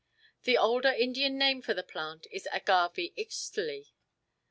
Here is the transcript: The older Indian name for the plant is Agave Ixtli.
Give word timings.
The 0.45 0.57
older 0.57 0.89
Indian 0.89 1.37
name 1.37 1.61
for 1.61 1.75
the 1.75 1.83
plant 1.83 2.25
is 2.31 2.47
Agave 2.51 3.13
Ixtli. 3.19 3.89